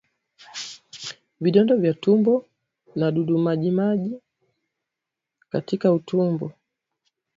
Vidonda 1.43 1.75
vya 1.81 1.93
tumboni 2.03 2.43
na 2.99 3.07
damumajimaji 3.15 4.11
katika 5.49 5.93
utumbo 5.93 6.51